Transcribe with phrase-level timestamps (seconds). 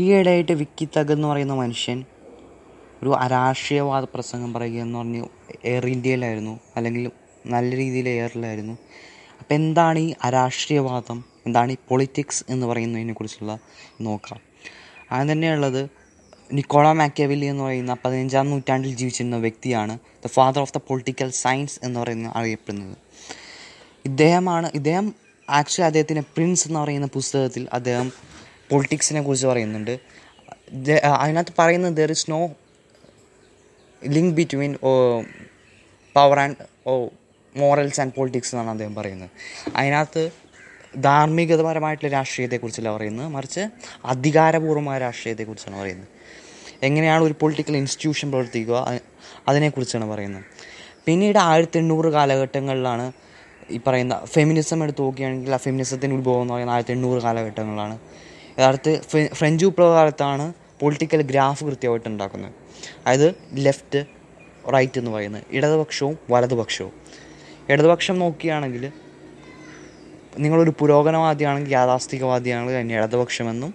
[0.00, 2.04] ഈയിടെയായിട്ട് വിക്കി തഗ് എന്ന് പറയുന്ന മനുഷ്യൻ
[3.02, 5.22] ഒരു അരാഷ്ട്രീയവാദ പ്രസംഗം പറയുക എന്ന് പറഞ്ഞ്
[5.64, 7.10] എയർ ഇന്ത്യയിലായിരുന്നു അല്ലെങ്കിൽ
[7.46, 8.72] നല്ല രീതിയിൽ എയറിലായിരുന്നു
[9.40, 11.24] അപ്പം എന്താണ് ഈ അരാഷ്ട്രീയവാദം?
[11.46, 13.58] എന്താണ് ഈ പൊളിറ്റിക്സ് എന്ന് പറയുന്നതിനെ കുറിച്ചുള്ള
[14.00, 14.40] നോക്കാം.
[15.12, 15.90] ആദ്യം തന്നെയുള്ളത്
[16.52, 22.00] നിക്കോള മാക്യാവില്ലി എന്ന് പറയുന്ന പതിനഞ്ചാം നൂറ്റാണ്ടിൽ ജീവിച്ചിരുന്ന വ്യക്തിയാണ് the father of the political science എന്ന്
[22.00, 22.96] പറയുന്ന അറിയപ്പെടുന്നത്.
[24.04, 25.14] ഇദ്ദേഹമാണ് ഇദ്ദേഹം
[25.50, 28.12] ആക്ച്വലി അദ്ദേഹത്തിന്റെ പ്രിൻസ് എന്ന് പറയുന്ന പുസ്തകത്തിൽ അദ്ദേഹം
[28.70, 29.94] പൊളിറ്റിക്സിനെ കുറിച്ച് പറയുന്നുണ്ട്.
[31.20, 32.40] അതിനകത്ത് പറയുന്നത് there is no
[34.02, 34.72] link between
[36.16, 36.56] power and
[37.56, 39.30] morals and politics എന്നാണ് അദ്ദേഹം പറയുന്നത്.
[39.76, 40.22] അതിനകത്ത്
[41.06, 43.28] ധാർമ്മികപരമായിട്ടുള്ള രാഷ്ട്രീയത്തെക്കുറിച്ചല്ല പറയുന്നത്.
[43.28, 43.62] മറിച്ച്
[44.04, 46.08] അധികാരപൂർവമായ രാഷ്ട്രീയത്തെക്കുറിച്ചാണ് പറയുന്നത്.
[46.82, 49.00] എങ്ങനെയാണ് ഒരു പൊളിറ്റിക്കൽ ഇൻസ്റ്റിറ്റ്യൂഷൻ പ്രവർത്തിക്കുക?
[49.48, 50.44] അതിനെക്കുറിച്ചാണ് പറയുന്നത്.
[51.06, 53.12] പിന്നീട് ആയിരത്തി എണ്ണൂറ് കാലഘട്ടങ്ങളിലാണ്
[53.70, 57.96] ഈ പറയുന്ന ഫെമിനിസം എടുത്ത് നോക്കുകയാണെങ്കിൽ ആ ഫെമിനിസത്തിന്റെ ഉത്ഭവം എന്ന് പറയുന്നത് ആയിരത്തി എണ്ണൂറ് കാലഘട്ടങ്ങളിലാണ്
[58.58, 59.00] യഥാർത്ഥ
[59.32, 62.52] ഫ്രഞ്ച് വിപ്ലവ കാലത്താണ് പൊളിറ്റിക്കൽ ഗ്രാഫ് കൃത്യമായിട്ട് ഉണ്ടാക്കുന്നത്.
[63.06, 64.04] അതായത് ലെഫ്റ്റ്
[64.74, 65.42] റൈറ്റ് എന്ന് പറയുന്നത്.
[65.50, 66.92] ഇടതുപക്ഷവും വലതുപക്ഷവും.
[67.68, 68.92] ഇടതുപക്ഷം നോക്കുകയാണെങ്കിൽ
[70.38, 73.74] നിങ്ങളൊരു പുരോഗമനവാദിയാണെങ്കിൽ യാഥാസ്ഥികവാദിയാണെങ്കിൽ അതിന് ഇടതുപക്ഷമെന്നും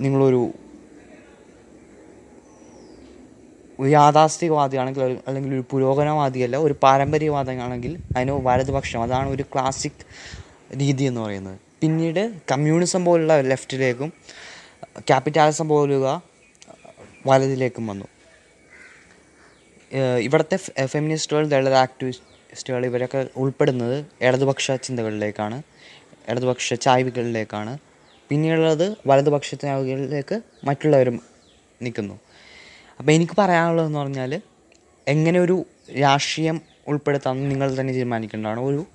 [0.00, 0.52] നിങ്ങളൊരു
[3.88, 9.02] യാഥാസ്ഥികവാദിയാണെങ്കിൽ അല്ലെങ്കിൽ ഒരു പുരോഗമനവാദിയല്ല ഒരു പാരമ്പര്യവാദിയാണെങ്കിൽ അതിന് വലതുപക്ഷം.
[9.02, 10.02] അതാണ് ഒരു ക്ലാസിക്
[10.80, 11.65] രീതി എന്ന് പറയുന്നത്.
[11.82, 14.12] പിന്നീട് കമ്മ്യൂണിസം പോലുള്ള ലെഫ്റ്റിലേക്കും
[14.98, 16.08] ക്യാപിറ്റാലിസം പോലുള്ള
[17.26, 18.06] വലതിലേക്കും വന്നു.
[20.26, 25.62] ഇവിടുത്തെ ഫെമിനിസ്റ്റുകൾ ദളിത് ആക്ടിവിസ്റ്റുകൾ ഇവരൊക്കെ ഉൾപ്പെടുന്നത് ഇടതുപക്ഷ ചിന്തകളിലേക്കാണ്
[26.28, 27.78] ഇടതുപക്ഷ ചായ്വുകളിലേക്കാണ്.
[28.28, 31.16] പിന്നീടുള്ളത് വലതുപക്ഷ ചായ്വുകളിലേക്ക് മറ്റുള്ളവരും
[31.82, 32.16] നിൽക്കുന്നു.
[32.98, 34.32] അപ്പോൾ എനിക്ക് പറയാനുള്ളതെന്ന് പറഞ്ഞാൽ
[35.06, 35.56] എങ്ങനെ ഒരു
[36.00, 36.56] രാഷ്ട്രീയം
[36.88, 38.60] ഉൾപ്പെടുത്താമെന്ന് നിങ്ങൾ തന്നെ തീരുമാനിക്കേണ്ടതാണ്.
[38.60, 38.86] ഒരു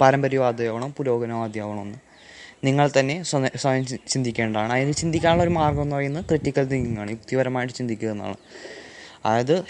[0.00, 1.98] പാരമ്പര്യവാദിയാവണം പുരോഗമനവാദിയാവണമെന്ന്
[2.64, 4.72] നിങ്ങൾ തന്നെ സ്വയം ചിന്തിക്കേണ്ടതാണ്.
[4.72, 7.10] അതിന് ചിന്തിക്കാനുള്ള ഒരു മാർഗം എന്ന് പറയുന്നത് ക്രിറ്റിക്കൽ തിങ്കിങ് ആണ്.
[7.10, 8.36] യുക്തിപരമായിട്ട് ചിന്തിക്കുക എന്നാണ്.
[9.26, 9.64] അതായത്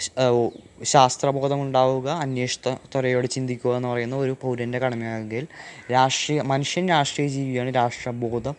[0.83, 5.47] ശാസ്ത്രബോധം ഉണ്ടാവുക അന്വേഷണത്വരയോട് ചിന്തിക്കുക എന്ന് പറയുന്ന ഒരു പൗരന്റെ കടമയാണെങ്കിൽ
[5.91, 7.75] രാഷ്ട്രീയ മനുഷ്യൻ രാഷ്ട്രീയ ജീവിയാണ്.
[7.75, 8.55] രാഷ്ട്രബോധം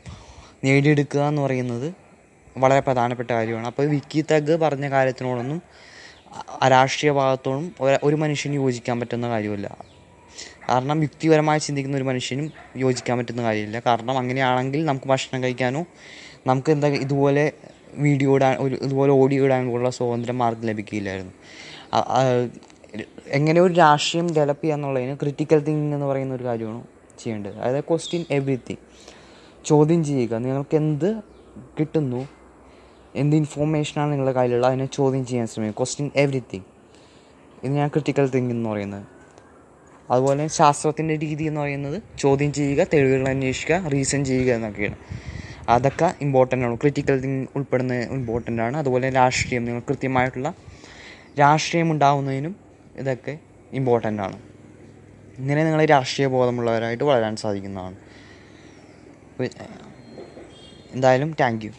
[0.65, 1.89] നേടിയെടുക്കുക എന്ന് പറയുന്നത്
[2.59, 3.67] വളരെ പ്രധാനപ്പെട്ട കാര്യമാണ്.
[3.67, 5.62] അപ്പോൾ വിക്കി തഗ് പറഞ്ഞ കാര്യത്തിനോടൊന്നും
[6.69, 9.94] രാഷ്ട്രീയ ഭാഗത്തോടും ഒരു മനുഷ്യന് യോജിക്കാൻ പറ്റുന്ന കാര്യമല്ല.
[10.69, 13.78] കാരണം യുക്തിപരമായി ചിന്തിക്കുന്ന ഒരു മനുഷ്യനും യോജിക്കാൻ പറ്റുന്ന കാര്യമില്ല.
[13.86, 15.84] കാരണം അങ്ങനെയാണെങ്കിൽ നമുക്ക് ഭക്ഷണം കഴിക്കാനോ
[16.47, 17.52] നമുക്ക് എന്താ ഇതുപോലെ
[17.94, 21.32] വീഡിയോ ഇടാൻ ഒരു ഇതുപോലെ ഓഡിയോ ഇടാനുള്ള സ്വാതന്ത്ര്യം മാർഗം ലഭിക്കില്ലായിരുന്നു.
[23.26, 26.82] എങ്ങനെ ഒരു രാഷ്ട്രീയം ഡെവലപ്പ് ചെയ്യുക എന്നുള്ളതിന് ക്രിട്ടിക്കൽ തിങ്കിങ് എന്ന് പറയുന്ന ഒരു കാര്യമാണ്
[27.19, 27.56] ചെയ്യേണ്ടത്.
[27.58, 28.82] അതായത് ക്വസ്റ്റ്യൻ എവറിത്തിങ്
[29.64, 30.34] ചോദ്യം ചെയ്യുക.
[30.34, 31.08] നിങ്ങൾക്ക് എന്ത്
[31.78, 32.28] കിട്ടുന്നു?
[33.16, 34.70] എന്ത് ഇൻഫോർമേഷനാണ് നിങ്ങളുടെ കയ്യിലുള്ളത്?
[34.70, 35.78] അതിനെ ചോദ്യം ചെയ്യാൻ ശ്രമിക്കുക.
[35.78, 36.64] ക്വസ്റ്റ്യൻ എവറിത്തിങ്
[37.64, 39.06] ഇത് ഞാൻ ക്രിട്ടിക്കൽ തിങ്കിങ് എന്ന് പറയുന്നത്.
[40.10, 44.97] അതുപോലെ ശാസ്ത്രത്തിന്റെ രീതി എന്ന് പറയുന്നത് ചോദ്യം ചെയ്യുക തെളിവുകൾ അന്വേഷിക്കുക റീസൺ ചെയ്യുക എന്നൊക്കെയാണ്.
[45.69, 46.76] അതൊക്കെ ഇമ്പോർട്ടന്റ് ആണ്.
[46.76, 48.76] ക്രിറ്റിക്കൽ തിങ് ഉൾപ്പെടുന്ന ഇമ്പോർട്ടന്റ് ആണ്.
[48.76, 50.54] അതുപോലെ രാഷ്ട്രീയം നിങ്ങൾ കൃത്യമായിട്ടുള്ള
[51.38, 52.56] രാഷ്ട്രീയം ഉണ്ടാവുന്നതിനും
[52.97, 53.38] ഇതൊക്കെ
[53.72, 54.38] ഇമ്പോർട്ടന്റ് ആണ്.
[55.38, 57.97] ഇങ്ങനെ നിങ്ങൾ രാഷ്ട്രീയ ബോധമുള്ളവരായിട്ട് വളരാൻ സാധിക്കുന്നതാണ്.
[60.93, 61.70] എന്തായാലും താങ്ക് യു